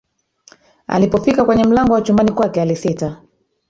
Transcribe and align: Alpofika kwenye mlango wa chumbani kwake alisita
Alpofika 0.87 1.45
kwenye 1.45 1.63
mlango 1.63 1.93
wa 1.93 2.01
chumbani 2.01 2.31
kwake 2.31 2.61
alisita 2.61 3.21